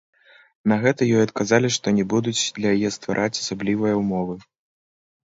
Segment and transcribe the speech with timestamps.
[0.71, 4.35] На гэта ёй адказалі, што не будуць для яе ствараць асаблівыя ўмовы.